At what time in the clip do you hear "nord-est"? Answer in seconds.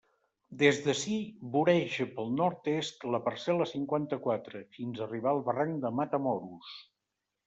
2.39-3.05